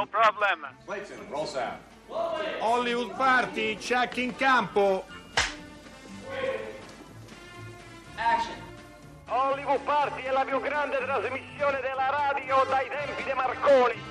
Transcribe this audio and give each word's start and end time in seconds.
no 0.00 0.06
problem. 0.06 0.66
Clayton, 0.86 1.28
roll 1.28 1.46
sound. 1.46 1.78
Hollywood 2.60 3.14
Party, 3.16 3.76
check 3.76 4.16
in 4.16 4.34
campo. 4.34 5.04
Hollywood 9.26 9.80
Party 9.82 10.22
è 10.22 10.30
la 10.30 10.44
più 10.44 10.60
grande 10.60 10.98
trasmissione 10.98 11.80
della 11.80 12.10
radio 12.10 12.64
dai 12.68 12.88
tempi 12.88 13.22
di 13.22 13.32
Marconi. 13.32 14.02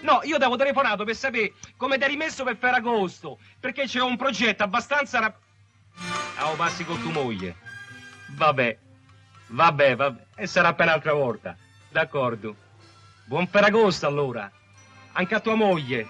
No, 0.00 0.20
io 0.22 0.36
avevo 0.36 0.56
telefonato 0.56 1.04
per 1.04 1.14
sapere 1.14 1.52
come 1.76 1.98
ti 1.98 2.04
eri 2.04 2.16
messo 2.16 2.42
per 2.42 2.56
Ferragosto, 2.56 3.38
perché 3.58 3.84
c'è 3.84 4.00
un 4.00 4.16
progetto 4.16 4.62
abbastanza 4.62 5.20
rap... 5.20 5.36
Ah, 6.38 6.54
passi 6.56 6.84
con 6.86 6.98
tua 7.02 7.12
moglie. 7.12 7.54
Vabbè, 8.28 8.78
vabbè, 9.48 9.96
vabbè, 9.96 10.24
e 10.36 10.46
sarà 10.46 10.72
per 10.72 10.86
un'altra 10.86 11.12
volta. 11.12 11.54
D'accordo. 11.90 12.56
Buon 13.26 13.46
Ferragosto 13.46 14.06
allora. 14.06 14.50
Anche 15.12 15.34
a 15.34 15.40
tua 15.40 15.54
moglie. 15.54 16.06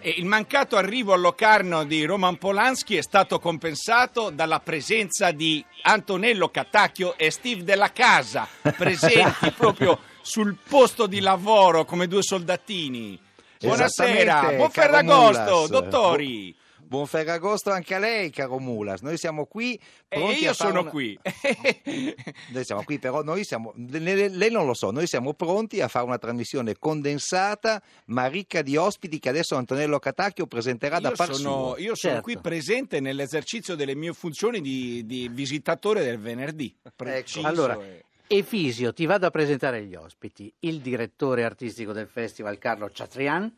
E 0.00 0.14
il 0.16 0.26
mancato 0.26 0.76
arrivo 0.76 1.12
al 1.12 1.20
Locarno 1.20 1.84
di 1.84 2.04
Roman 2.04 2.36
Polanski 2.38 2.96
è 2.96 3.02
stato 3.02 3.38
compensato 3.38 4.30
dalla 4.30 4.60
presenza 4.60 5.32
di 5.32 5.64
Antonello 5.82 6.48
Catacchio 6.50 7.16
e 7.18 7.30
Steve 7.30 7.64
Della 7.64 7.92
Casa, 7.92 8.46
presenti 8.76 9.50
proprio 9.56 9.98
sul 10.22 10.56
posto 10.68 11.06
di 11.06 11.20
lavoro 11.20 11.84
come 11.84 12.06
due 12.06 12.22
soldatini. 12.22 13.18
Buonasera, 13.58 14.52
buon 14.54 14.70
Ferragosto, 14.70 15.66
dottori. 15.68 16.54
Buon 16.88 17.06
Ferragosto 17.06 17.70
anche 17.70 17.94
a 17.94 17.98
lei, 17.98 18.30
caro 18.30 18.58
Mulas. 18.58 19.02
Noi 19.02 19.18
siamo 19.18 19.44
qui 19.44 19.74
E 20.08 20.16
pronti 20.16 20.42
io 20.44 20.50
a 20.50 20.54
fare 20.54 20.70
sono 20.70 20.80
una- 20.80 20.90
qui. 20.90 21.18
Noi 22.52 22.64
siamo 22.64 22.82
qui, 22.82 22.98
però 22.98 23.22
noi 23.22 23.44
siamo. 23.44 23.74
Lei 23.76 24.50
non 24.50 24.64
lo 24.64 24.72
so, 24.72 24.90
noi 24.90 25.06
siamo 25.06 25.34
pronti 25.34 25.82
a 25.82 25.88
fare 25.88 26.06
una 26.06 26.16
trasmissione 26.16 26.78
condensata 26.78 27.82
ma 28.06 28.26
ricca 28.26 28.62
di 28.62 28.76
ospiti 28.78 29.18
che 29.18 29.28
adesso 29.28 29.54
Antonello 29.56 29.98
Catacchio 29.98 30.46
presenterà 30.46 30.98
da 30.98 31.10
Io 31.10 31.14
par 31.16 31.34
sono, 31.34 31.38
suo. 31.74 31.76
io 31.78 31.94
sono 31.94 32.14
Certo. 32.14 32.20
qui 32.22 32.38
presente 32.38 33.00
nell'esercizio 33.00 33.74
delle 33.74 33.94
mie 33.94 34.14
funzioni 34.14 34.62
di, 34.62 35.04
di 35.04 35.28
visitatore 35.30 36.02
del 36.02 36.18
venerdì. 36.18 36.74
Preciso 36.96 37.46
Allora, 37.46 37.78
e- 37.84 38.04
Efisio, 38.28 38.94
ti 38.94 39.04
vado 39.04 39.26
a 39.26 39.30
presentare 39.30 39.84
gli 39.84 39.94
ospiti. 39.94 40.50
Il 40.60 40.80
direttore 40.80 41.44
artistico 41.44 41.92
del 41.92 42.08
festival 42.08 42.56
Carlo 42.56 42.90
Ciatrian. 42.90 43.54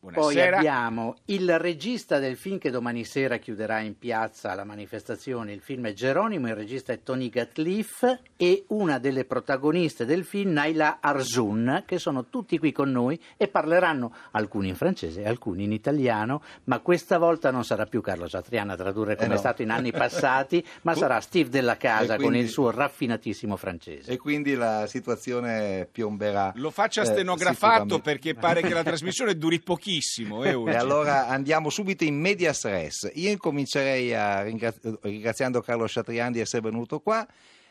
Poi 0.00 0.12
Buonasera. 0.12 0.58
abbiamo 0.58 1.16
il 1.26 1.58
regista 1.58 2.20
del 2.20 2.36
film 2.36 2.58
che 2.58 2.70
domani 2.70 3.04
sera 3.04 3.38
chiuderà 3.38 3.80
in 3.80 3.98
piazza 3.98 4.54
la 4.54 4.62
manifestazione. 4.62 5.52
Il 5.52 5.60
film 5.60 5.88
è 5.88 5.92
Geronimo, 5.92 6.46
il 6.46 6.54
regista 6.54 6.92
è 6.92 7.02
Tony 7.02 7.28
Gatliff 7.28 8.04
e 8.36 8.64
una 8.68 8.98
delle 9.00 9.24
protagoniste 9.24 10.04
del 10.04 10.24
film, 10.24 10.52
Naila 10.52 10.98
Arzoun, 11.00 11.82
che 11.84 11.98
sono 11.98 12.26
tutti 12.26 12.58
qui 12.58 12.70
con 12.70 12.92
noi 12.92 13.20
e 13.36 13.48
parleranno 13.48 14.14
alcuni 14.30 14.68
in 14.68 14.76
francese 14.76 15.22
e 15.22 15.28
alcuni 15.28 15.64
in 15.64 15.72
italiano, 15.72 16.42
ma 16.64 16.78
questa 16.78 17.18
volta 17.18 17.50
non 17.50 17.64
sarà 17.64 17.84
più 17.84 18.00
Carlo 18.00 18.28
Ciatrian 18.28 18.70
a 18.70 18.76
tradurre 18.76 19.16
come 19.16 19.28
no. 19.30 19.34
è 19.34 19.38
stato 19.38 19.62
in 19.62 19.70
anni 19.70 19.90
passati, 19.90 20.64
ma 20.82 20.94
sarà 20.94 21.18
Steve 21.20 21.48
Della 21.48 21.76
Casa 21.76 22.14
E 22.14 22.16
con 22.18 22.26
quindi- 22.26 22.38
il 22.38 22.48
suo 22.50 22.70
raffinatissimo 22.70 23.56
francese. 23.56 24.12
E 24.12 24.16
quindi 24.16 24.54
la 24.54 24.86
situazione 24.86 25.88
piomberà. 25.90 26.52
Lo 26.54 26.70
faccia 26.70 27.02
eh, 27.02 27.06
stenografato 27.06 27.56
sicuramente. 27.96 28.00
perché 28.00 28.34
pare 28.34 28.62
che 28.62 28.72
la 28.72 28.84
trasmissione 28.84 29.36
duri 29.36 29.58
pochissimo. 29.58 29.86
eh, 30.44 30.50
E 30.50 30.54
Urge. 30.54 30.76
allora 30.76 31.28
andiamo 31.28 31.70
subito 31.70 32.04
in 32.04 32.18
medias 32.18 32.64
res. 32.64 33.10
Io 33.14 33.30
incomincerei 33.30 34.14
a 34.14 34.42
ringra- 34.42 34.74
ringraziando 35.00 35.60
Carlo 35.62 35.86
Sciatriani 35.86 36.32
di 36.32 36.40
essere 36.40 36.62
venuto 36.62 37.00
qua. 37.00 37.26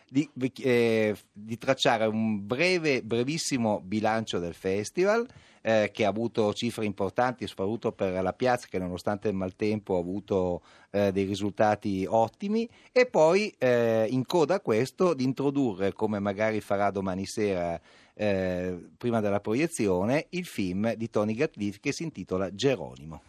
Di, 0.09 0.30
eh, 0.62 1.14
di 1.34 1.58
tracciare 1.58 2.06
un 2.06 2.48
breve, 2.48 3.04
brevissimo 3.04 3.82
bilancio 3.82 4.40
del 4.40 4.54
festival 4.54 5.28
eh, 5.68 5.92
che 5.92 6.06
ha 6.06 6.08
avuto 6.08 6.54
cifre 6.54 6.86
importanti, 6.86 7.46
soprattutto 7.46 7.92
per 7.92 8.23
la 8.23 8.32
piazza 8.32 8.68
che 8.70 8.80
nonostante 8.80 9.28
il 9.28 9.34
maltempo 9.34 9.98
ha 9.98 10.00
avuto 10.00 10.62
eh, 10.92 11.12
dei 11.12 11.26
risultati 11.26 12.06
ottimi 12.08 12.69
e 12.94 13.06
poi 13.06 13.53
eh, 13.58 14.08
in 14.09 14.25
coda 14.25 14.56
a 14.56 14.59
questo 14.62 15.14
di 15.14 15.25
introdurre, 15.25 15.91
come 15.91 16.19
magari 16.19 16.62
farà 16.62 16.90
domani 16.90 17.25
sera 17.25 17.78
eh, 18.14 18.78
prima 18.97 19.19
della 19.19 19.41
proiezione, 19.41 20.28
il 20.30 20.46
film 20.46 20.94
di 20.94 21.09
Tony 21.09 21.34
Gatliff 21.34 21.80
che 21.81 21.91
si 21.91 22.03
intitola 22.03 22.56
Geronimo. 22.56 23.24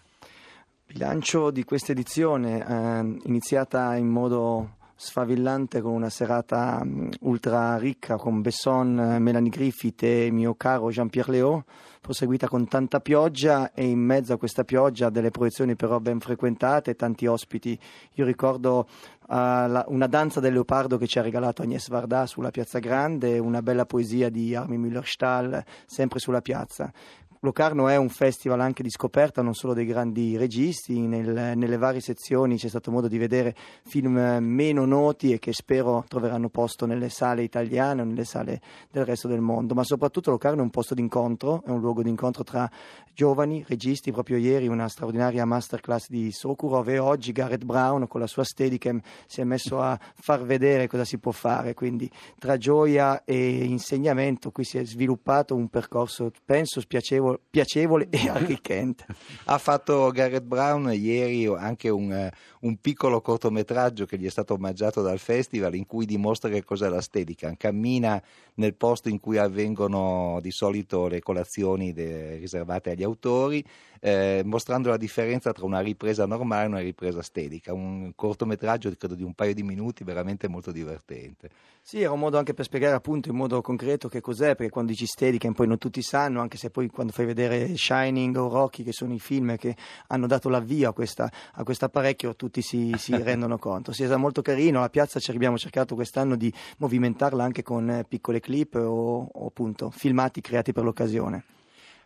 Bilancio 0.87 1.51
di 1.51 1.65
questa 1.65 1.91
edizione, 1.91 2.61
eh, 2.65 3.29
iniziata 3.29 3.97
in 3.97 4.07
modo 4.07 4.77
sfavillante 5.01 5.81
con 5.81 5.93
una 5.93 6.11
serata 6.11 6.83
mh, 6.83 7.11
ultra 7.21 7.77
ricca 7.79 8.17
con 8.17 8.43
Besson, 8.43 8.99
eh, 8.99 9.19
Melanie 9.21 9.49
Griffith 9.49 10.03
e 10.03 10.29
mio 10.33 10.55
caro 10.57 10.91
Jean-Pierre 10.91 11.31
Léaud, 11.31 11.63
proseguita 12.01 12.49
con 12.49 12.67
tanta 12.67 12.99
pioggia 12.99 13.73
e 13.75 13.87
in 13.87 14.01
mezzo 14.01 14.33
a 14.33 14.39
questa 14.39 14.65
pioggia 14.65 15.09
delle 15.09 15.31
proiezioni 15.31 15.77
però 15.77 16.01
ben 16.01 16.19
frequentate, 16.19 16.97
tanti 16.97 17.27
ospiti. 17.27 17.79
Io 18.15 18.25
ricordo 18.25 18.89
eh, 19.31 19.35
la- 19.35 19.85
una 19.87 20.09
danza 20.09 20.41
del 20.41 20.55
leopardo 20.55 20.99
che 20.99 21.07
ci 21.07 21.21
ha 21.21 21.23
regalato 21.23 21.63
Agnès 21.63 21.89
Varda 21.91 22.27
sulla 22.27 22.51
Piazza 22.51 22.81
Grande, 22.81 23.39
una 23.39 23.63
bella 23.63 23.87
poesia 23.87 24.31
di 24.31 24.57
Armin 24.57 24.81
Müller-Stahl 24.81 25.63
sempre 25.87 26.19
sulla 26.19 26.41
piazza. 26.41 26.91
Locarno 27.41 27.89
è 27.89 27.97
un 27.97 28.09
festival 28.09 28.61
anche 28.61 28.83
di 28.83 28.91
scoperta, 28.91 29.43
non 29.43 29.55
solo 29.55 29.73
dei 29.73 29.87
grandi 29.87 30.37
registi, 30.37 31.01
nel- 31.01 31.57
nelle 31.57 31.77
varie 31.77 32.01
sezioni 32.01 32.57
c'è 32.57 32.69
stato 32.69 32.91
modo 32.91 33.07
di 33.07 33.19
vedere 33.19 33.55
film 33.85 34.19
eh, 34.19 34.41
meno 34.41 34.85
noti 34.85 35.33
e 35.33 35.39
che 35.39 35.53
spero 35.53 36.05
troveranno 36.09 36.49
posto 36.49 36.85
nelle 36.87 37.09
sale 37.09 37.43
italiane 37.43 38.03
o 38.03 38.05
nelle 38.05 38.25
sale 38.25 38.61
del 38.91 39.05
resto 39.05 39.29
del 39.29 39.41
mondo, 39.41 39.75
ma 39.75 39.85
soprattutto 39.85 40.31
Locarno 40.31 40.61
è 40.61 40.63
un 40.63 40.71
posto 40.71 40.95
d'incontro, 40.95 41.63
è 41.65 41.71
un 41.71 41.81
luogo 41.81 42.03
d'incontro 42.03 42.43
tra 42.43 42.69
giovani 43.15 43.65
registi, 43.67 44.13
proprio 44.13 44.37
ieri 44.37 44.67
una 44.67 44.89
straordinaria 44.89 45.45
masterclass 45.45 46.09
di 46.09 46.33
Sokurov 46.33 46.89
e 46.89 46.99
oggi 46.99 47.33
Garrett 47.33 47.65
Brown 47.65 48.07
con 48.07 48.21
la 48.21 48.27
sua 48.27 48.45
Steadicam 48.45 49.01
si 49.27 49.41
è 49.41 49.45
messo 49.45 49.81
a 49.81 49.99
far 50.15 50.45
vedere 50.45 50.87
cosa 50.87 51.05
si 51.05 51.19
può 51.19 51.33
fare, 51.33 51.75
quindi 51.75 52.11
tra 52.39 52.57
gioia 52.57 53.25
e 53.25 53.65
insegnamento 53.65 54.51
qui 54.51 54.65
si 54.65 54.79
è 54.79 54.85
sviluppato 54.85 55.55
un 55.55 55.69
percorso 55.69 56.31
penso 56.45 56.81
spiacevole, 56.81 57.28
piacevole 57.51 58.09
e 58.11 58.29
arricchente. 58.31 59.07
Ha 59.45 59.59
fatto 59.59 60.11
Garrett 60.11 60.45
Brown 60.45 60.91
ieri 60.93 61.47
anche 61.47 61.89
un, 61.89 62.13
eh, 62.13 62.33
un 62.61 62.77
piccolo 62.77 63.21
cortometraggio 63.21 64.07
che 64.07 64.19
gli 64.19 64.27
è 64.27 64.31
stato 64.31 64.55
omaggiato 64.55 65.03
dal 65.03 65.19
festival 65.19 65.75
in 65.75 65.87
cui 65.87 66.07
dimostra 66.07 66.49
che 66.51 66.65
cos'è 66.65 66.89
la 66.89 67.01
Steadicam. 67.01 67.57
Cammina 67.57 68.23
nel 68.55 68.75
posto 68.75 69.09
in 69.09 69.21
cui 69.21 69.39
avvengono 69.39 70.39
di 70.41 70.51
solito 70.51 71.07
le 71.07 71.21
colazioni 71.21 71.93
de- 71.93 72.37
riservate 72.37 72.91
agli 72.91 73.03
autori, 73.03 73.65
eh, 74.01 74.43
mostrando 74.45 74.91
la 74.91 74.97
differenza 74.97 75.53
tra 75.53 75.65
una 75.65 75.81
ripresa 75.81 76.27
normale 76.27 76.65
e 76.65 76.69
una 76.69 76.81
ripresa 76.81 77.23
Steadicam. 77.23 77.77
Un 77.77 78.13
cortometraggio 78.15 78.91
credo 78.97 79.15
di 79.15 79.23
un 79.23 79.35
paio 79.35 79.55
di 79.55 79.63
minuti 79.63 80.05
veramente 80.05 80.49
molto 80.49 80.73
divertente. 80.73 81.51
Sì, 81.81 82.03
era 82.03 82.13
un 82.13 82.19
modo 82.19 82.37
anche 82.37 82.53
per 82.53 82.67
spiegare 82.67 82.95
appunto 82.95 83.31
in 83.31 83.35
modo 83.35 83.63
concreto 83.63 84.09
che 84.09 84.21
cos'è, 84.21 84.55
perché 84.57 84.69
quando 84.71 84.91
dici 84.91 85.07
Steadicam 85.07 85.55
poi 85.55 85.67
non 85.67 85.79
tutti 85.79 86.03
sanno, 86.03 86.43
anche 86.43 86.59
se 86.59 86.69
poi 86.69 86.89
quando 86.89 87.13
fai 87.19 87.27
vedere 87.27 87.77
Shining 87.77 88.37
o 88.37 88.49
Rocky, 88.49 88.85
che 88.85 88.93
sono 88.93 89.13
i 89.13 89.19
film 89.19 89.57
che 89.57 89.75
hanno 90.09 90.29
dato 90.29 90.49
l'avvio 90.49 90.91
a 90.91 90.93
questa 90.93 91.31
a 91.53 91.65
questo 91.65 91.87
apparecchio, 91.87 92.37
tutti 92.37 92.63
si, 92.63 92.95
si 92.97 93.17
rendono 93.21 93.59
conto. 93.59 93.93
Sì, 93.93 94.03
è 94.03 94.07
stato 94.07 94.21
molto 94.21 94.41
carino, 94.41 94.81
la 94.81 94.89
piazza 94.89 95.19
ci 95.19 95.33
abbiamo 95.33 95.59
cercato 95.59 95.97
quest'anno 95.97 96.37
di 96.37 96.53
movimentarla 96.79 97.43
anche 97.43 97.63
con 97.63 97.91
eh, 97.91 98.05
piccole 98.05 98.39
clip 98.39 98.77
o, 98.77 99.29
o 99.33 99.47
appunto 99.47 99.91
filmati 99.91 100.41
creati 100.41 100.73
per 100.73 100.85
l'occasione. 100.85 101.45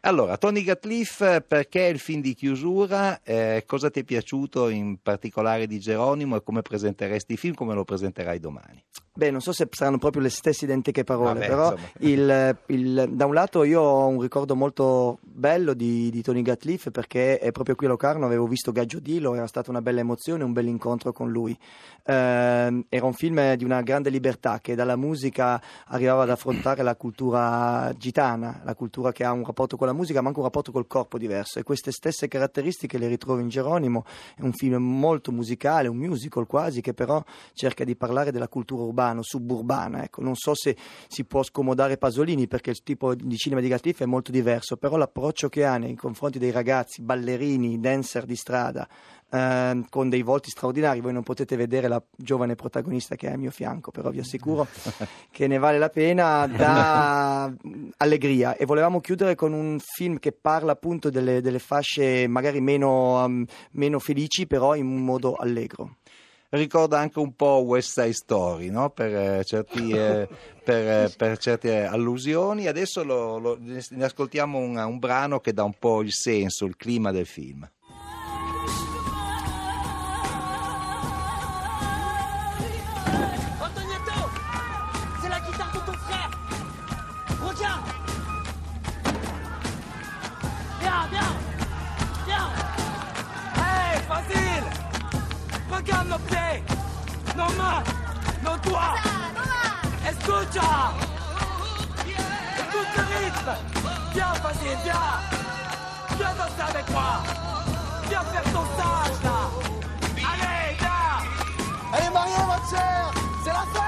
Allora, 0.05 0.37
Tony 0.37 0.65
Gatliff, 0.65 1.43
perché 1.47 1.83
il 1.83 2.01
film 2.01 2.23
di 2.23 2.35
chiusura? 2.35 3.23
Eh, 3.23 3.63
cosa 3.67 3.89
ti 3.89 4.01
è 4.01 4.05
piaciuto 4.05 4.69
in 4.69 4.97
particolare 5.01 5.69
di 5.69 5.79
Geronimo 5.79 6.35
e 6.35 6.43
come 6.43 6.63
presenteresti 6.63 7.33
il 7.33 7.39
film? 7.39 7.55
Come 7.55 7.75
lo 7.75 7.85
presenterai 7.85 8.41
domani? 8.41 8.83
Beh, 9.15 9.31
non 9.31 9.43
so 9.43 9.53
se 9.53 9.69
saranno 9.71 9.99
proprio 9.99 10.23
le 10.23 10.31
stesse 10.31 10.65
identiche 10.65 11.05
parole, 11.05 11.41
Vabbè, 11.41 11.47
però 11.47 11.75
il- 11.99 12.57
il- 12.69 13.11
da 13.13 13.27
un 13.27 13.35
lato 13.35 13.63
io 13.63 13.83
ho 13.83 14.07
un 14.07 14.23
ricordo 14.23 14.57
molto 14.57 15.19
bello 15.21 15.75
di, 15.75 16.09
di 16.09 16.23
Tony 16.23 16.41
Gatliff 16.41 16.91
perché 16.91 17.39
è 17.39 17.53
proprio 17.53 17.75
qui 17.75 17.85
a 17.85 17.91
Locarno 17.91 18.25
avevo 18.25 18.47
visto 18.47 18.73
Gaggio 18.73 19.01
Dilo, 19.01 19.35
era 19.35 19.47
stata 19.47 19.69
una 19.71 19.83
bella 19.83 20.01
emozione, 20.01 20.45
un 20.45 20.55
bel 20.55 20.67
incontro 20.67 21.13
con 21.13 21.31
lui. 21.31 21.55
Ehm, 22.05 22.87
era 22.89 23.05
un 23.05 23.13
film 23.13 23.53
di 23.55 23.65
una 23.65 23.83
grande 23.83 24.09
libertà 24.09 24.61
che 24.61 24.75
dalla 24.75 24.97
musica 24.97 25.61
arrivava 25.89 26.23
ad 26.23 26.31
affrontare 26.31 26.83
la 26.83 26.97
cultura 26.97 27.93
gitana, 27.99 28.63
la 28.65 28.75
cultura 28.75 29.13
che 29.13 29.25
ha 29.25 29.33
un 29.33 29.45
rapporto 29.45 29.77
con 29.77 29.87
la 29.89 29.93
musica 29.93 30.23
ma 30.23 30.29
anche 30.29 30.39
un 30.39 30.47
rapporto 30.47 30.73
col 30.73 30.87
corpo 30.87 31.19
diverso 31.19 31.59
e 31.59 31.65
queste 31.65 31.93
stesse 31.93 32.29
caratteristiche 32.29 32.97
le 32.97 33.09
ritrovo 33.09 33.41
in 33.41 33.49
Geronimo, 33.51 34.07
è 34.37 34.41
un 34.43 34.53
film 34.55 34.77
molto 34.83 35.33
musicale, 35.33 35.87
un 35.89 35.99
musical 35.99 36.47
quasi 36.47 36.81
che 36.81 36.95
però 36.95 37.23
cerca 37.53 37.85
di 37.85 37.95
parlare 37.95 38.33
della 38.33 38.49
cultura 38.49 38.83
urbana 38.85 39.01
urbano, 39.03 39.23
suburbana. 39.23 40.05
Ecco. 40.05 40.23
Non 40.23 40.37
so 40.37 40.55
se 40.55 40.77
si 41.09 41.25
può 41.25 41.43
scomodare 41.43 41.99
Pasolini 41.99 42.47
perché 42.47 42.71
il 42.71 42.83
tipo 42.83 43.15
di 43.15 43.37
cinema 43.37 43.61
di 43.61 43.69
Gatliff 43.69 44.01
è 44.01 44.07
molto 44.07 44.31
diverso, 44.31 44.77
però 44.77 44.97
l'approccio 44.97 45.49
che 45.49 45.65
ha 45.65 45.77
nei 45.77 45.95
confronti 45.95 46.39
dei 46.39 46.51
ragazzi, 46.51 47.03
ballerini, 47.03 47.81
dancer 47.81 48.25
di 48.25 48.37
strada, 48.37 48.89
eh, 49.31 49.85
con 49.89 50.09
dei 50.09 50.23
volti 50.23 50.51
straordinari. 50.51 51.01
Voi 51.01 51.13
non 51.13 51.23
potete 51.23 51.57
vedere 51.57 51.89
la 51.89 52.03
giovane 52.17 52.55
protagonista 52.55 53.17
che 53.17 53.29
è 53.29 53.33
al 53.33 53.39
mio 53.39 53.51
fianco, 53.51 53.91
però 53.91 54.11
vi 54.11 54.21
assicuro 54.21 54.67
che 55.31 55.47
ne 55.47 55.59
vale 55.59 55.79
la 55.79 55.91
pena, 55.91 56.47
dà 56.47 57.53
allegria. 57.97 58.57
E 58.57 58.65
volevamo 58.65 59.01
chiudere 59.01 59.35
con 59.35 59.53
un 59.53 59.79
film 59.81 60.19
che 60.19 60.33
parla 60.33 60.73
appunto 60.73 61.11
delle, 61.11 61.41
delle 61.41 61.59
fasce 61.59 62.27
magari 62.29 62.61
meno, 62.61 63.25
um, 63.25 63.45
meno 63.73 63.99
felici, 63.99 64.47
però 64.47 64.75
in 64.75 64.87
un 64.87 65.05
modo 65.05 65.35
allegro 65.35 65.97
ricorda 66.59 66.99
anche 66.99 67.19
un 67.19 67.35
po' 67.35 67.63
West 67.65 67.99
Side 67.99 68.13
Story 68.13 68.69
no? 68.69 68.91
per, 68.91 69.15
eh, 69.15 69.45
certi, 69.45 69.91
eh, 69.91 70.29
per, 70.63 71.05
eh, 71.05 71.13
per, 71.17 71.39
certe 71.39 71.85
allusioni. 71.85 72.67
Adesso 72.67 73.03
lo, 73.05 73.39
lo, 73.39 73.59
ne 73.59 74.05
ascoltiamo 74.05 74.59
un, 74.59 74.77
un 74.77 74.99
brano 74.99 75.41
che 75.41 75.53
dà 75.53 75.65
un 75.65 75.75
po' 75.79 76.03
il 76.03 76.13
senso, 76.13 76.65
il 76.65 76.77
clima 76.77 77.11
del 77.11 77.27
film. 77.27 77.69
Vas-y, 104.63 104.77
viens 104.85 104.95
Viens 106.17 106.35
danser 106.35 106.77
avec 106.77 106.91
moi. 106.91 107.23
Viens 108.09 108.21
faire 108.21 108.43
ton 108.53 108.65
stage, 108.75 109.23
là. 109.25 109.51
Allez, 110.17 110.77
viens. 110.79 111.93
Allez, 111.93 112.11
Mario, 112.13 112.47
ma 112.47 112.57
chère 112.71 113.13
C'est 113.45 113.51
la 113.51 113.67
fête. 113.73 113.83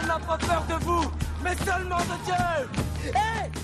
On 0.00 0.06
n'a 0.06 0.18
pas 0.18 0.38
peur 0.38 0.64
de 0.68 0.84
vous, 0.84 1.10
mais 1.42 1.56
seulement 1.56 1.98
de 1.98 2.24
Dieu. 2.24 3.12
Hé 3.14 3.57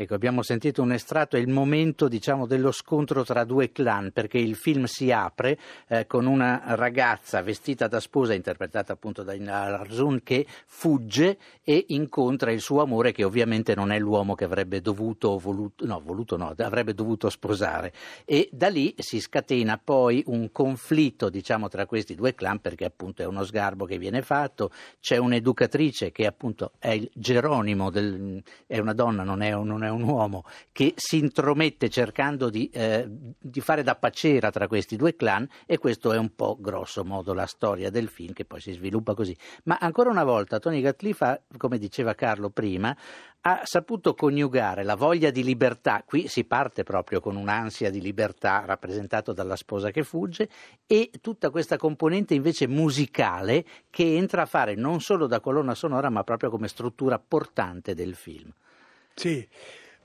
Ecco, 0.00 0.14
abbiamo 0.14 0.40
sentito 0.40 0.80
un 0.80 0.92
estratto, 0.92 1.36
è 1.36 1.40
il 1.40 1.50
momento 1.50 2.08
diciamo, 2.08 2.46
dello 2.46 2.72
scontro 2.72 3.22
tra 3.22 3.44
due 3.44 3.70
clan, 3.70 4.12
perché 4.14 4.38
il 4.38 4.56
film 4.56 4.84
si 4.84 5.12
apre 5.12 5.58
eh, 5.88 6.06
con 6.06 6.24
una 6.24 6.62
ragazza 6.68 7.42
vestita 7.42 7.86
da 7.86 8.00
sposa, 8.00 8.32
interpretata 8.32 8.94
appunto 8.94 9.22
da 9.22 9.34
Arzun, 9.34 10.22
che 10.22 10.46
fugge 10.64 11.36
e 11.62 11.84
incontra 11.88 12.50
il 12.50 12.62
suo 12.62 12.80
amore, 12.80 13.12
che 13.12 13.24
ovviamente 13.24 13.74
non 13.74 13.92
è 13.92 13.98
l'uomo 13.98 14.34
che 14.34 14.44
avrebbe 14.44 14.80
dovuto, 14.80 15.36
voluto, 15.36 15.84
no, 15.84 16.00
voluto 16.02 16.38
no, 16.38 16.54
avrebbe 16.56 16.94
dovuto 16.94 17.28
sposare. 17.28 17.92
E 18.24 18.48
da 18.52 18.68
lì 18.68 18.94
si 18.96 19.20
scatena 19.20 19.76
poi 19.76 20.22
un 20.28 20.50
conflitto 20.50 21.28
diciamo, 21.28 21.68
tra 21.68 21.84
questi 21.84 22.14
due 22.14 22.34
clan, 22.34 22.60
perché 22.60 22.86
appunto 22.86 23.20
è 23.20 23.26
uno 23.26 23.44
sgarbo 23.44 23.84
che 23.84 23.98
viene 23.98 24.22
fatto, 24.22 24.70
c'è 24.98 25.18
un'educatrice 25.18 26.10
che 26.10 26.24
appunto 26.24 26.72
è 26.78 26.88
il 26.88 27.10
Geronimo, 27.12 27.90
del, 27.90 28.42
è 28.66 28.78
una 28.78 28.94
donna, 28.94 29.24
non 29.24 29.42
è, 29.42 29.50
non 29.50 29.84
è 29.84 29.88
un 29.90 30.02
uomo 30.02 30.44
che 30.72 30.94
si 30.96 31.18
intromette 31.18 31.88
cercando 31.88 32.48
di, 32.50 32.68
eh, 32.70 33.06
di, 33.08 33.60
fare 33.60 33.82
da 33.82 33.94
pacera 33.94 34.50
tra 34.50 34.66
questi 34.66 34.96
due 34.96 35.14
clan 35.16 35.48
e 35.66 35.78
questo 35.78 36.12
è 36.12 36.18
un 36.18 36.34
po' 36.34 36.56
grosso 36.58 37.04
modo 37.04 37.32
la 37.32 37.46
storia 37.46 37.90
del 37.90 38.08
film 38.08 38.32
che 38.32 38.44
poi 38.44 38.60
si 38.60 38.72
sviluppa 38.72 39.14
così. 39.14 39.36
Ma 39.64 39.78
ancora 39.80 40.10
una 40.10 40.24
volta 40.24 40.58
Tony 40.58 40.80
Gatliff, 40.80 41.22
come 41.56 41.78
diceva 41.78 42.14
Carlo 42.14 42.50
prima, 42.50 42.96
ha 43.42 43.62
saputo 43.64 44.14
coniugare 44.14 44.82
la 44.82 44.96
voglia 44.96 45.30
di 45.30 45.42
libertà, 45.42 46.02
qui 46.04 46.28
si 46.28 46.44
parte 46.44 46.82
proprio 46.82 47.20
con 47.20 47.36
un'ansia 47.36 47.90
di 47.90 48.00
libertà 48.00 48.64
rappresentato 48.66 49.32
dalla 49.32 49.56
sposa 49.56 49.90
che 49.90 50.02
fugge, 50.02 50.48
e 50.86 51.10
tutta 51.20 51.50
questa 51.50 51.78
componente 51.78 52.34
invece 52.34 52.66
musicale 52.66 53.64
che 53.88 54.16
entra 54.16 54.42
a 54.42 54.46
fare 54.46 54.74
non 54.74 55.00
solo 55.00 55.26
da 55.26 55.40
colonna 55.40 55.74
sonora 55.74 56.10
ma 56.10 56.22
proprio 56.22 56.50
come 56.50 56.68
struttura 56.68 57.18
portante 57.18 57.94
del 57.94 58.14
film. 58.14 58.52
Sì, 59.16 59.46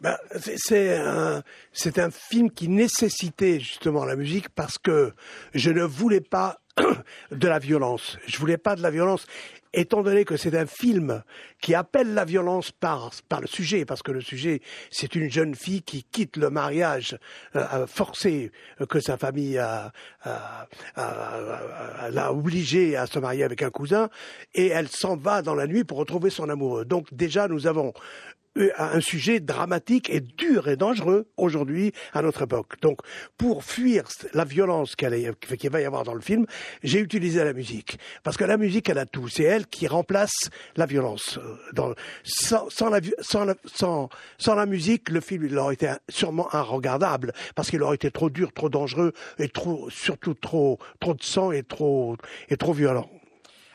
Ben, 0.02 0.18
c'est 0.36 0.98
un, 0.98 1.42
c'est 1.72 2.00
un 2.00 2.12
film 2.12 2.52
qui 2.52 2.68
nécessitait 2.68 3.60
justement 3.62 4.04
la 4.04 4.18
musique 4.18 4.50
parce 4.50 4.78
que 4.78 5.14
je 5.54 5.72
ne 5.72 5.84
voulais 5.84 6.22
pas 6.22 6.60
de 7.32 7.48
la 7.48 7.60
violence. 7.60 8.18
Je 8.28 8.38
voulais 8.38 8.58
pas 8.58 8.76
de 8.76 8.82
la 8.82 8.92
violence, 8.92 9.26
étant 9.72 10.04
donné 10.04 10.26
que 10.26 10.36
c'est 10.36 10.58
un 10.58 10.66
film 10.66 11.24
qui 11.62 11.74
appelle 11.74 12.14
la 12.14 12.26
violence 12.26 12.72
par, 12.72 13.12
par 13.30 13.40
le 13.40 13.48
sujet, 13.48 13.86
parce 13.86 14.04
que 14.04 14.12
le 14.12 14.20
sujet, 14.20 14.62
c'est 14.92 15.16
une 15.16 15.32
jeune 15.32 15.56
fille 15.56 15.82
qui 15.82 16.04
quitte 16.04 16.36
le 16.36 16.50
mariage 16.50 17.18
euh, 17.56 17.88
forcé 17.88 18.52
que 18.90 19.00
sa 19.00 19.18
famille 19.18 19.58
a, 19.58 19.94
a, 20.24 20.68
a, 20.98 22.10
l'a 22.12 22.34
obligée 22.34 22.98
à 22.98 23.08
se 23.08 23.18
marier 23.20 23.46
avec 23.46 23.64
un 23.64 23.70
cousin, 23.70 24.10
et 24.54 24.68
elle 24.68 24.90
s'en 24.90 25.16
va 25.16 25.42
dans 25.42 25.56
la 25.56 25.68
nuit 25.68 25.86
pour 25.86 25.98
retrouver 25.98 26.30
son 26.30 26.50
amoureux. 26.50 26.84
Donc 26.84 27.14
déjà, 27.14 27.48
nous 27.48 27.66
avons 27.66 27.94
un 28.78 29.02
sujet 29.02 29.40
dramatique 29.40 30.10
et 30.10 30.22
dur 30.22 30.68
et 30.68 30.78
dangereux 30.78 31.28
aujourd'hui 31.38 31.92
à 32.14 32.22
notre 32.22 32.44
époque. 32.44 32.80
Donc, 32.82 33.00
pour 33.38 33.64
fuir 33.64 34.06
la 34.34 34.46
violence 34.46 34.96
qu'il 34.96 35.70
va 35.70 35.82
y 35.82 35.86
avoir 35.86 36.04
dans 36.04 36.14
le 36.14 36.22
film, 36.22 36.46
j'ai 36.84 37.00
utilisé 37.00 37.44
la 37.44 37.54
musique. 37.54 37.98
Parce 38.24 38.38
que 38.38 38.44
la 38.44 38.58
musique, 38.58 38.90
elle 38.90 38.98
a 38.98 39.06
tout. 39.06 39.28
C'est 39.28 39.44
elle 39.44 39.68
qui 39.68 39.88
remplace 39.88 40.50
la 40.76 40.86
violence. 40.86 41.40
Dans, 41.74 41.94
sans, 42.24 42.70
sans, 42.70 42.90
la, 42.90 43.00
sans, 43.20 43.46
la, 43.46 43.56
sans, 43.66 44.10
sans, 44.38 44.56
la, 44.56 44.66
musique, 44.66 45.10
le 45.10 45.22
film, 45.22 45.46
il 45.46 45.58
aurait 45.58 45.74
été 45.74 45.92
sûrement 46.10 46.48
regardable 46.52 47.34
Parce 47.56 47.70
qu'il 47.70 47.84
aurait 47.84 47.96
été 47.96 48.12
trop 48.12 48.30
dur, 48.30 48.54
trop 48.54 48.70
dangereux 48.70 49.14
et 49.38 49.50
trop, 49.50 49.90
surtout 49.90 50.34
trop, 50.34 50.80
trop 51.00 51.14
de 51.14 51.24
sang 51.24 51.52
et 51.52 51.64
trop, 51.64 52.16
et 52.50 52.58
trop 52.58 52.74
violent. 52.74 53.10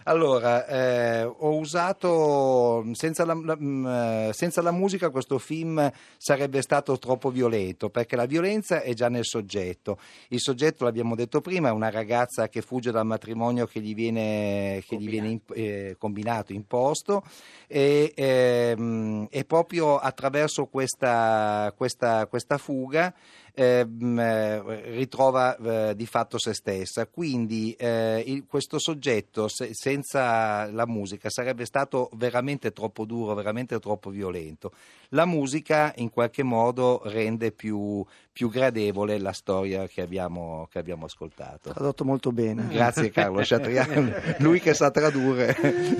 Allora, 0.04 0.66
eh, 0.66 1.24
ho 1.24 1.56
usato 1.56 2.84
senza 2.92 3.24
la, 3.26 3.34
la, 3.34 3.56
mm, 3.58 3.86
eh, 3.86 4.30
senza 4.32 4.62
la, 4.62 4.70
musica 4.70 5.10
questo 5.10 5.38
film 5.38 5.90
sarebbe 6.16 6.62
stato 6.62 6.98
troppo 6.98 7.30
violento 7.30 7.90
perché 7.90 8.16
la 8.16 8.24
violenza 8.24 8.80
è 8.80 8.94
già 8.94 9.08
nel 9.08 9.26
soggetto. 9.26 9.98
Il 10.28 10.40
soggetto, 10.40 10.84
l'abbiamo 10.84 11.14
detto 11.14 11.42
prima, 11.42 11.68
è 11.68 11.72
una 11.72 11.90
ragazza 11.90 12.48
che 12.48 12.62
fugge 12.62 12.90
dal 12.90 13.04
matrimonio 13.04 13.66
che 13.66 13.80
gli 13.80 13.94
viene, 13.94 14.82
che 14.86 14.96
gli 14.96 15.08
viene 15.08 15.40
eh, 15.52 15.96
combinato, 15.98 16.52
imposto 16.52 17.22
e, 17.66 18.12
ehm, 18.16 19.28
e 19.30 19.44
proprio 19.44 19.98
attraverso 19.98 20.64
questa, 20.66 21.74
questa, 21.76 22.26
questa 22.26 22.56
fuga 22.56 23.14
Ehm, 23.54 24.18
eh, 24.18 24.80
ritrova 24.92 25.56
eh, 25.56 25.96
di 25.96 26.06
fatto 26.06 26.38
se 26.38 26.54
stessa. 26.54 27.06
Quindi 27.06 27.72
eh, 27.72 28.22
il, 28.26 28.44
questo 28.46 28.78
soggetto 28.78 29.48
se, 29.48 29.74
senza 29.90 30.70
la 30.70 30.86
musica 30.86 31.28
sarebbe 31.30 31.64
stato 31.64 32.10
veramente 32.14 32.72
troppo 32.72 33.04
duro, 33.04 33.34
veramente 33.34 33.80
troppo 33.80 34.10
violento. 34.10 34.70
La 35.08 35.24
musica 35.24 35.92
in 35.96 36.10
qualche 36.10 36.44
modo 36.44 37.02
rende 37.06 37.50
più, 37.50 38.04
più 38.30 38.48
gradevole 38.48 39.18
la 39.18 39.32
storia 39.32 39.88
che 39.88 40.02
abbiamo, 40.02 40.68
che 40.70 40.78
abbiamo 40.78 41.06
ascoltato. 41.06 41.72
Tradotto 41.72 42.04
molto 42.04 42.30
bene. 42.30 42.68
Grazie 42.68 43.10
Carlo 43.10 43.40
Chatrian, 43.42 44.36
lui 44.38 44.60
che 44.60 44.74
sa 44.74 44.92
tradurre 44.92 45.56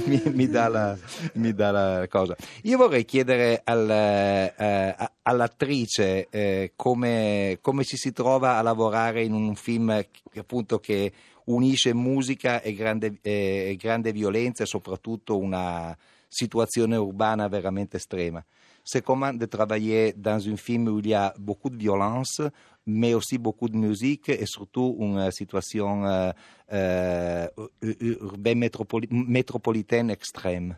mi, 0.07 0.23
mi, 0.27 0.47
dà 0.47 0.69
la, 0.69 0.97
mi, 1.35 1.53
dà 1.53 1.71
la, 1.73 2.07
cosa. 2.09 2.37
Io 2.63 2.77
vorrei 2.77 3.05
chiedere 3.05 3.61
al, 3.65 3.91
eh, 3.91 4.95
all'attrice 5.23 6.29
eh, 6.31 6.73
come, 6.77 7.59
come, 7.61 7.83
ci 7.83 7.97
si 7.97 8.13
trova 8.13 8.57
a 8.57 8.63
lavorare 8.63 9.25
in 9.25 9.33
un 9.33 9.57
film 9.57 10.05
che, 10.31 10.39
appunto 10.39 10.79
che 10.79 11.13
unisce 11.47 11.95
musica 11.95 12.61
e 12.63 12.73
grande, 12.75 13.19
eh, 13.23 13.77
grande 13.79 14.13
violenza 14.13 14.63
e 14.63 14.67
soprattutto 14.67 15.39
una 15.39 15.97
situazione 16.29 16.97
urbana 16.97 17.49
veramente 17.49 17.97
estrema. 17.97 18.45
C'est 18.83 19.03
comment 19.03 19.35
de 19.35 19.47
travailler 19.47 20.15
dans 20.17 20.49
un 20.49 20.57
film 20.57 20.89
où 20.89 20.99
il 21.01 21.09
y 21.09 21.15
a 21.15 21.35
beaucoup 21.39 21.71
de 21.71 21.77
violence, 21.77 22.41
mais 22.87 23.15
aussi 23.15 23.39
beaucoup 23.39 23.69
de 23.69 23.77
musique 23.77 24.29
et 24.31 24.47
surtout 24.47 24.97
une 24.99 25.31
situation 25.31 26.07
euh, 26.07 26.33
euh, 26.73 27.47
urbaine 27.83 28.59
métropoli 28.59 29.07
métropolitaine 29.11 30.11
extrême. 30.11 30.77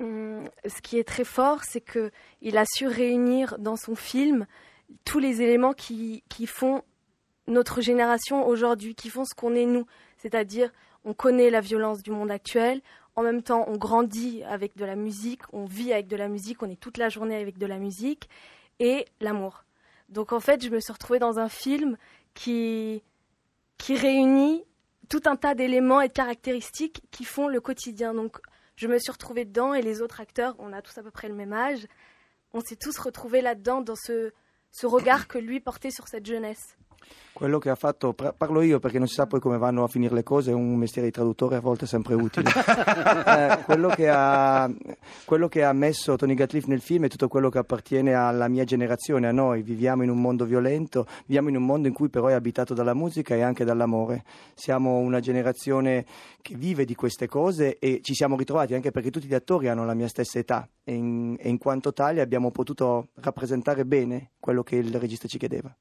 Hum, 0.00 0.48
ce 0.66 0.80
qui 0.80 0.98
est 0.98 1.04
très 1.04 1.24
fort, 1.24 1.62
c'est 1.64 1.82
que 1.82 2.10
il 2.40 2.56
a 2.56 2.64
su 2.66 2.86
réunir 2.86 3.56
dans 3.58 3.76
son 3.76 3.94
film 3.94 4.46
tous 5.04 5.18
les 5.18 5.42
éléments 5.42 5.72
qui, 5.72 6.24
qui 6.28 6.46
font 6.46 6.82
notre 7.46 7.80
génération 7.80 8.46
aujourd'hui, 8.46 8.94
qui 8.94 9.10
font 9.10 9.24
ce 9.24 9.34
qu'on 9.34 9.54
est 9.54 9.66
nous. 9.66 9.86
C'est-à-dire, 10.18 10.72
on 11.04 11.14
connaît 11.14 11.50
la 11.50 11.60
violence 11.60 12.02
du 12.02 12.10
monde 12.10 12.30
actuel, 12.30 12.80
en 13.16 13.22
même 13.22 13.42
temps, 13.42 13.64
on 13.68 13.76
grandit 13.76 14.42
avec 14.44 14.76
de 14.76 14.84
la 14.84 14.96
musique, 14.96 15.42
on 15.52 15.66
vit 15.66 15.92
avec 15.92 16.08
de 16.08 16.16
la 16.16 16.28
musique, 16.28 16.62
on 16.62 16.70
est 16.70 16.80
toute 16.80 16.98
la 16.98 17.08
journée 17.08 17.36
avec 17.36 17.58
de 17.58 17.66
la 17.66 17.78
musique, 17.78 18.28
et 18.80 19.04
l'amour. 19.20 19.64
Donc 20.08 20.32
en 20.32 20.40
fait, 20.40 20.64
je 20.64 20.68
me 20.68 20.80
suis 20.80 20.92
retrouvée 20.92 21.18
dans 21.18 21.38
un 21.38 21.48
film 21.48 21.96
qui, 22.34 23.02
qui 23.78 23.94
réunit 23.96 24.64
tout 25.08 25.22
un 25.26 25.36
tas 25.36 25.54
d'éléments 25.54 26.00
et 26.00 26.08
de 26.08 26.12
caractéristiques 26.12 27.02
qui 27.10 27.24
font 27.24 27.46
le 27.46 27.60
quotidien. 27.60 28.14
Donc 28.14 28.38
je 28.76 28.88
me 28.88 28.98
suis 28.98 29.12
retrouvée 29.12 29.44
dedans 29.44 29.74
et 29.74 29.82
les 29.82 30.02
autres 30.02 30.20
acteurs, 30.20 30.56
on 30.58 30.72
a 30.72 30.82
tous 30.82 30.98
à 30.98 31.02
peu 31.02 31.10
près 31.10 31.28
le 31.28 31.34
même 31.34 31.52
âge, 31.52 31.86
on 32.52 32.60
s'est 32.60 32.76
tous 32.76 32.98
retrouvés 32.98 33.42
là-dedans 33.42 33.80
dans 33.80 33.96
ce, 33.96 34.32
ce 34.72 34.86
regard 34.86 35.28
que 35.28 35.38
lui 35.38 35.60
portait 35.60 35.90
sur 35.90 36.08
cette 36.08 36.26
jeunesse. 36.26 36.76
Quello 37.34 37.58
che 37.58 37.68
ha 37.68 37.74
fatto, 37.74 38.12
parlo 38.12 38.62
io 38.62 38.78
perché 38.78 38.98
non 38.98 39.08
si 39.08 39.14
sa 39.14 39.26
poi 39.26 39.40
come 39.40 39.58
vanno 39.58 39.82
a 39.82 39.88
finire 39.88 40.14
le 40.14 40.22
cose, 40.22 40.52
un 40.52 40.76
mestiere 40.76 41.08
di 41.08 41.12
traduttore 41.12 41.56
a 41.56 41.60
volte 41.60 41.84
è 41.84 41.88
sempre 41.88 42.14
utile. 42.14 42.48
Eh, 43.34 43.62
quello, 43.64 43.88
che 43.88 44.08
ha, 44.08 44.70
quello 45.24 45.48
che 45.48 45.64
ha 45.64 45.72
messo 45.72 46.14
Tony 46.14 46.34
Gatliff 46.34 46.66
nel 46.66 46.80
film 46.80 47.06
è 47.06 47.08
tutto 47.08 47.26
quello 47.26 47.48
che 47.48 47.58
appartiene 47.58 48.14
alla 48.14 48.46
mia 48.46 48.62
generazione, 48.64 49.26
a 49.26 49.32
noi. 49.32 49.62
Viviamo 49.62 50.04
in 50.04 50.10
un 50.10 50.20
mondo 50.20 50.44
violento, 50.44 51.06
viviamo 51.26 51.48
in 51.48 51.56
un 51.56 51.64
mondo 51.64 51.88
in 51.88 51.94
cui 51.94 52.08
però 52.08 52.28
è 52.28 52.32
abitato 52.32 52.74
dalla 52.74 52.94
musica 52.94 53.34
e 53.34 53.42
anche 53.42 53.64
dall'amore. 53.64 54.24
Siamo 54.54 54.98
una 54.98 55.18
generazione 55.18 56.04
che 56.40 56.54
vive 56.54 56.84
di 56.84 56.94
queste 56.94 57.26
cose 57.26 57.78
e 57.78 58.00
ci 58.02 58.14
siamo 58.14 58.36
ritrovati 58.36 58.74
anche 58.74 58.92
perché 58.92 59.10
tutti 59.10 59.26
gli 59.26 59.34
attori 59.34 59.68
hanno 59.68 59.84
la 59.84 59.94
mia 59.94 60.08
stessa 60.08 60.38
età 60.38 60.68
e 60.84 60.94
in, 60.94 61.34
e 61.38 61.48
in 61.48 61.58
quanto 61.58 61.92
tali 61.92 62.20
abbiamo 62.20 62.50
potuto 62.52 63.08
rappresentare 63.14 63.84
bene 63.84 64.32
quello 64.38 64.62
che 64.62 64.76
il 64.76 64.94
regista 64.94 65.26
ci 65.26 65.38
chiedeva. 65.38 65.74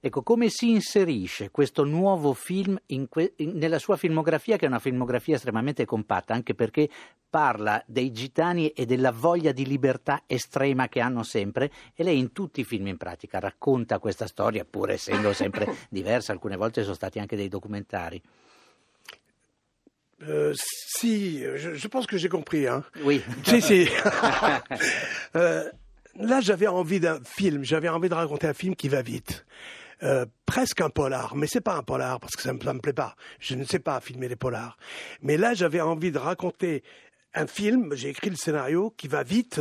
Ecco, 0.00 0.22
come 0.22 0.48
si 0.48 0.70
inserisce 0.70 1.50
questo 1.50 1.82
nuovo 1.84 2.32
film 2.32 2.78
in 2.86 3.08
que- 3.08 3.32
in- 3.38 3.56
nella 3.56 3.80
sua 3.80 3.96
filmografia, 3.96 4.56
che 4.56 4.64
è 4.64 4.68
una 4.68 4.78
filmografia 4.78 5.34
estremamente 5.34 5.84
compatta, 5.84 6.34
anche 6.34 6.54
perché 6.54 6.88
parla 7.28 7.82
dei 7.84 8.12
gitani 8.12 8.68
e 8.68 8.86
della 8.86 9.10
voglia 9.10 9.50
di 9.50 9.66
libertà 9.66 10.22
estrema 10.26 10.88
che 10.88 11.00
hanno 11.00 11.24
sempre, 11.24 11.70
e 11.94 12.04
lei 12.04 12.18
in 12.18 12.32
tutti 12.32 12.60
i 12.60 12.64
film 12.64 12.86
in 12.86 12.96
pratica 12.96 13.40
racconta 13.40 13.98
questa 13.98 14.26
storia, 14.28 14.64
pur 14.64 14.90
essendo 14.90 15.32
sempre 15.32 15.66
diversa, 15.90 16.30
alcune 16.32 16.56
volte 16.56 16.82
sono 16.82 16.94
stati 16.94 17.18
anche 17.18 17.34
dei 17.36 17.48
documentari. 17.48 18.22
Euh, 20.20 20.52
si, 20.54 21.38
je, 21.38 21.74
je 21.74 21.88
pense 21.88 22.06
que 22.06 22.16
j'ai 22.18 22.28
compris. 22.28 22.66
Hein. 22.66 22.84
Oui. 23.04 23.22
Si, 23.44 23.60
si. 23.60 23.86
Euh, 25.36 25.70
là, 26.16 26.40
j'avais 26.40 26.66
envie 26.66 26.98
d'un 26.98 27.20
film, 27.22 27.62
j'avais 27.62 27.88
envie 27.88 28.08
de 28.08 28.14
raconter 28.14 28.48
un 28.48 28.54
film 28.54 28.74
qui 28.74 28.88
va 28.88 29.02
vite. 29.02 29.44
Euh, 30.02 30.26
presque 30.46 30.80
un 30.80 30.90
polar, 30.90 31.34
mais 31.34 31.48
c'est 31.48 31.60
pas 31.60 31.74
un 31.74 31.82
polar 31.82 32.20
parce 32.20 32.36
que 32.36 32.42
ça 32.42 32.52
me, 32.52 32.72
me 32.72 32.80
plaît 32.80 32.92
pas. 32.92 33.16
Je 33.40 33.54
ne 33.56 33.64
sais 33.64 33.80
pas 33.80 34.00
filmer 34.00 34.28
les 34.28 34.36
polars. 34.36 34.78
Mais 35.22 35.36
là, 35.36 35.54
j'avais 35.54 35.80
envie 35.80 36.12
de 36.12 36.18
raconter 36.18 36.84
un 37.34 37.46
film. 37.46 37.94
J'ai 37.94 38.10
écrit 38.10 38.30
le 38.30 38.36
scénario 38.36 38.94
qui 38.96 39.08
va 39.08 39.24
vite 39.24 39.60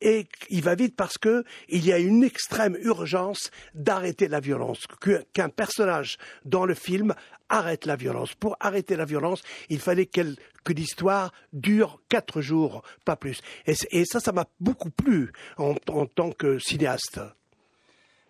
et 0.00 0.28
il 0.50 0.62
va 0.62 0.74
vite 0.74 0.94
parce 0.96 1.18
que 1.18 1.44
il 1.68 1.84
y 1.84 1.92
a 1.92 1.98
une 1.98 2.22
extrême 2.22 2.76
urgence 2.82 3.50
d'arrêter 3.74 4.28
la 4.28 4.40
violence, 4.40 4.86
qu'un 5.32 5.48
personnage 5.48 6.18
dans 6.44 6.66
le 6.66 6.74
film 6.74 7.14
arrête 7.48 7.86
la 7.86 7.96
violence. 7.96 8.34
Pour 8.34 8.56
arrêter 8.60 8.96
la 8.96 9.04
violence, 9.04 9.42
il 9.70 9.80
fallait 9.80 10.06
que 10.06 10.20
l'histoire 10.68 11.32
dure 11.52 12.00
quatre 12.08 12.40
jours, 12.40 12.82
pas 13.04 13.16
plus. 13.16 13.40
Et, 13.66 14.04
ça, 14.04 14.20
ça 14.20 14.32
m'a 14.32 14.46
beaucoup 14.60 14.90
plu 14.90 15.32
en 15.56 15.74
tant 16.06 16.32
que 16.32 16.58
cinéaste. 16.58 17.20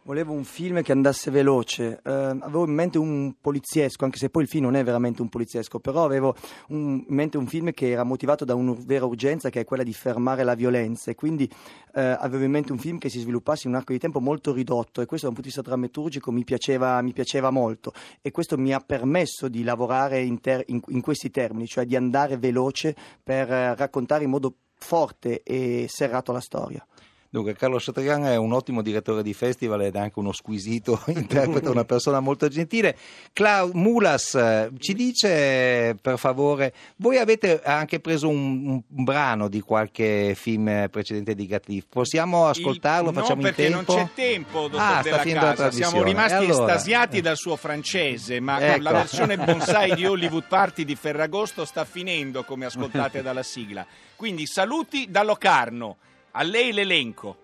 Volevo 0.07 0.35
un 0.35 0.45
film 0.45 0.83
che 0.83 0.93
andasse 0.93 1.31
veloce, 1.31 1.99
eh, 2.05 2.11
avevo 2.13 2.67
in 2.67 2.75
mente 2.75 2.99
un 2.99 3.37
poliziesco, 3.41 4.05
anche 4.05 4.19
se 4.19 4.29
poi 4.29 4.43
il 4.43 4.49
film 4.51 4.65
non 4.65 4.75
è 4.77 4.85
veramente 4.85 5.23
un 5.23 5.31
poliziesco, 5.31 5.81
però 5.81 6.05
avevo 6.05 6.35
un- 6.69 7.03
in 7.09 7.15
mente 7.15 7.39
un 7.39 7.47
film 7.47 7.71
che 7.71 7.89
era 7.89 8.05
motivato 8.05 8.45
da 8.45 8.55
una 8.55 8.75
vera 8.85 9.07
urgenza 9.07 9.49
che 9.49 9.61
è 9.61 9.65
quella 9.65 9.83
di 9.83 9.95
fermare 9.95 10.45
la 10.45 10.55
violenza. 10.55 11.11
E 11.11 11.15
quindi 11.15 11.51
eh, 11.95 12.03
avevo 12.03 12.45
in 12.45 12.51
mente 12.51 12.71
un 12.73 12.79
film 12.79 12.99
che 12.99 13.09
si 13.09 13.19
sviluppasse 13.19 13.67
in 13.67 13.73
un 13.73 13.79
arco 13.79 13.93
di 13.95 13.99
tempo 13.99 14.21
molto 14.21 14.53
ridotto. 14.53 15.01
E 15.01 15.07
questo 15.07 15.25
da 15.25 15.33
un 15.33 15.41
punto 15.41 15.49
di 15.49 15.55
vista 15.55 15.63
drammaturgico 15.63 16.31
mi 16.31 16.45
piaceva, 16.45 17.01
mi 17.01 17.15
piaceva 17.15 17.49
molto. 17.49 17.95
E 18.21 18.31
questo 18.31 18.59
mi 18.59 18.75
ha 18.75 18.81
permesso 18.81 19.49
di 19.49 19.63
lavorare 19.63 20.21
in, 20.21 20.39
ter- 20.43 20.65
in- 20.67 20.83
in 20.89 21.01
questi 21.01 21.31
termini, 21.31 21.67
cioè 21.67 21.87
di 21.87 21.97
andare 21.97 22.37
veloce 22.37 22.95
per 23.23 23.51
eh, 23.51 23.75
raccontare 23.75 24.25
in 24.25 24.31
modo 24.31 24.55
forte 24.77 25.43
e 25.43 25.87
serrato 25.89 26.31
la 26.31 26.41
storia. 26.41 26.87
Dunque, 27.35 27.57
Carlo 27.57 27.79
Chatrian 27.81 28.27
è 28.27 28.37
un 28.37 28.53
ottimo 28.53 28.81
direttore 28.81 29.21
di 29.25 29.35
festival 29.35 29.83
ed 29.83 29.97
è 29.97 29.99
anche 29.99 30.21
uno 30.21 30.31
squisito 30.31 31.03
interprete, 31.11 31.69
una 31.69 31.85
persona 31.85 32.21
molto 32.21 32.47
gentile. 32.47 32.97
Clau 33.33 33.73
Mulas 33.73 34.37
eh, 34.37 34.71
ci 34.79 34.95
dice, 34.95 35.99
per 36.01 36.17
favore, 36.17 36.73
voi 36.99 37.19
avete 37.19 37.61
anche 37.65 37.99
preso 37.99 38.29
un, 38.29 38.67
un 38.67 38.83
brano 38.87 39.49
di 39.49 39.59
qualche 39.59 40.35
film 40.37 40.87
precedente 40.89 41.35
di 41.35 41.49
Gatliff. 41.49 41.87
Possiamo 41.89 42.47
ascoltarlo? 42.47 43.09
Il- 43.09 43.17
Facciamo 43.17 43.41
no, 43.41 43.49
in 43.49 43.55
perché 43.55 43.69
tempo? 43.73 43.95
non 43.97 44.05
c'è 44.05 44.11
tempo, 44.15 44.61
dottor 44.69 44.81
Ah, 44.81 45.03
sta 45.05 45.23
Della 45.25 45.41
Casa. 45.41 45.71
Siamo 45.73 46.03
rimasti 46.05 46.35
allora? 46.35 46.73
estasiati 46.73 47.21
dal 47.21 47.37
suo 47.37 47.57
francese, 47.57 48.39
ma 48.39 48.61
Ecco. 48.61 48.83
la 48.83 48.93
versione 48.93 49.37
bonsai 49.43 49.97
di 49.97 50.07
Hollywood 50.07 50.45
Party 50.47 50.85
di 50.85 50.95
Ferragosto 50.95 51.65
sta 51.65 51.85
finendo, 51.85 52.45
come 52.45 52.67
ascoltate 52.67 53.23
dalla 53.23 53.43
sigla. 53.43 53.85
Quindi 54.15 54.47
saluti 54.47 55.09
da 55.11 55.25
Locarno. 55.25 55.97
A 56.37 56.43
lei 56.43 56.73
l'elenco. 56.73 57.37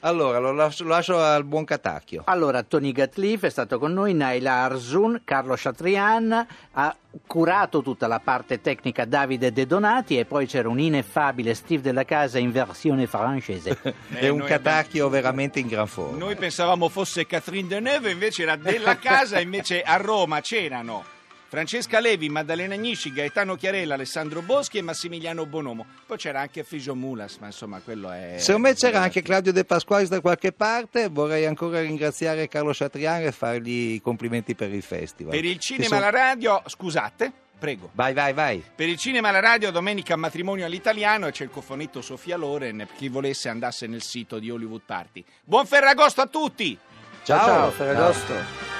Allora, 0.00 0.38
lo 0.38 0.52
lascio, 0.52 0.82
lo 0.82 0.90
lascio 0.90 1.18
al 1.18 1.44
buon 1.44 1.64
Catacchio. 1.64 2.24
Allora, 2.26 2.62
Tony 2.62 2.92
Gatliff 2.92 3.44
è 3.44 3.48
stato 3.48 3.78
con 3.78 3.94
noi, 3.94 4.12
Naila 4.12 4.52
Arzun, 4.64 5.22
Carlo 5.24 5.54
Chatrian, 5.56 6.46
ha 6.72 6.96
curato 7.26 7.80
tutta 7.80 8.06
la 8.06 8.20
parte 8.20 8.60
tecnica 8.60 9.06
Davide 9.06 9.50
De 9.50 9.66
Donati 9.66 10.18
e 10.18 10.26
poi 10.26 10.46
c'era 10.46 10.68
un 10.68 10.78
ineffabile 10.78 11.54
Steve 11.54 11.80
della 11.80 12.04
Casa 12.04 12.38
in 12.38 12.52
versione 12.52 13.06
francese. 13.06 13.78
è 14.12 14.28
un 14.28 14.40
noi 14.40 14.48
Catacchio 14.48 15.08
veramente 15.08 15.60
in 15.60 15.68
gran 15.68 15.86
forma. 15.86 16.18
Noi 16.18 16.36
pensavamo 16.36 16.90
fosse 16.90 17.26
Catherine 17.26 17.68
Deneuve, 17.68 18.10
invece 18.10 18.42
era 18.42 18.56
della 18.56 18.98
casa, 18.98 19.40
invece 19.40 19.80
a 19.80 19.96
Roma 19.96 20.42
c'erano 20.42 21.13
Francesca 21.54 22.00
Levi, 22.00 22.28
Maddalena 22.28 22.74
Agnisci, 22.74 23.12
Gaetano 23.12 23.54
Chiarella, 23.54 23.94
Alessandro 23.94 24.42
Boschi 24.42 24.78
e 24.78 24.82
Massimiliano 24.82 25.46
Bonomo. 25.46 25.86
Poi 26.04 26.16
c'era 26.16 26.40
anche 26.40 26.64
Fisio 26.64 26.96
Mulas, 26.96 27.36
ma 27.36 27.46
insomma 27.46 27.78
quello 27.78 28.10
è... 28.10 28.34
Secondo 28.38 28.66
me 28.66 28.74
c'era 28.74 29.00
anche 29.00 29.22
Claudio 29.22 29.52
De 29.52 29.64
Pasqualis 29.64 30.08
da 30.08 30.20
qualche 30.20 30.50
parte, 30.50 31.08
vorrei 31.08 31.46
ancora 31.46 31.80
ringraziare 31.80 32.48
Carlo 32.48 32.72
Chatrian 32.74 33.22
e 33.22 33.30
fargli 33.30 33.92
i 33.92 34.00
complimenti 34.00 34.56
per 34.56 34.74
il 34.74 34.82
festival. 34.82 35.32
Per 35.32 35.44
il 35.44 35.60
cinema 35.60 35.98
e 35.98 36.00
la 36.00 36.10
radio, 36.10 36.60
scusate, 36.66 37.30
prego. 37.56 37.90
Vai, 37.92 38.14
vai, 38.14 38.32
vai. 38.32 38.60
Per 38.74 38.88
il 38.88 38.96
cinema 38.96 39.28
e 39.28 39.32
la 39.32 39.40
radio 39.40 39.70
domenica 39.70 40.16
matrimonio 40.16 40.66
all'italiano 40.66 41.28
e 41.28 41.30
c'è 41.30 41.44
il 41.44 41.50
cofonetto 41.50 42.02
Sofia 42.02 42.36
Loren, 42.36 42.78
per 42.78 42.96
chi 42.96 43.08
volesse 43.08 43.48
andasse 43.48 43.86
nel 43.86 44.02
sito 44.02 44.40
di 44.40 44.50
Hollywood 44.50 44.82
Party. 44.84 45.24
Buon 45.44 45.66
Ferragosto 45.66 46.20
a 46.20 46.26
tutti! 46.26 46.76
Ciao, 47.22 47.46
Ciao. 47.46 47.70
Ferragosto! 47.70 48.73